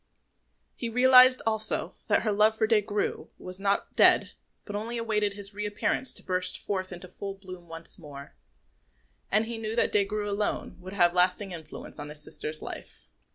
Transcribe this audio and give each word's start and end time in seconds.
He 0.73 0.89
realised, 0.89 1.43
also, 1.45 1.93
that 2.07 2.23
her 2.23 2.31
love 2.31 2.57
for 2.57 2.65
Des 2.65 2.81
Grieux 2.81 3.29
was 3.37 3.59
not 3.59 3.95
dead, 3.95 4.31
but 4.65 4.75
only 4.75 4.97
awaited 4.97 5.33
his 5.33 5.53
reappearance 5.53 6.11
to 6.15 6.23
burst 6.23 6.57
forth 6.57 6.91
into 6.91 7.07
full 7.07 7.35
bloom 7.35 7.67
once 7.67 7.99
more; 7.99 8.33
and 9.31 9.45
he 9.45 9.59
knew 9.59 9.75
that 9.75 9.91
Des 9.91 10.05
Grieux 10.05 10.27
alone 10.27 10.75
would 10.79 10.93
have 10.93 11.13
lasting 11.13 11.51
influence 11.51 11.99
in 11.99 12.09
his 12.09 12.23
sister's 12.23 12.63
life. 12.63 13.05